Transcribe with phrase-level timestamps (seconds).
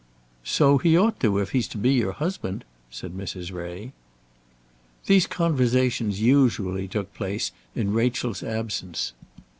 [0.43, 3.51] "So he ought if he's to be your husband," said Mrs.
[3.53, 3.93] Ray.
[5.05, 9.13] These conversations usually took place in Rachel's absence.